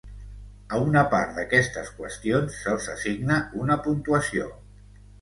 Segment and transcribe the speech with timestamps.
[0.77, 4.53] A una part d'aquestes qüestions se'ls assigna una puntuació.